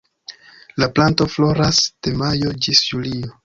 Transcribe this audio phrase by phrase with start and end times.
[0.83, 3.35] La planto floras de majo ĝis julio.